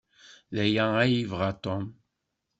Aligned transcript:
D 0.55 0.55
aya 0.63 0.85
ay 1.03 1.11
yebɣa 1.17 1.51
Tom? 1.63 1.85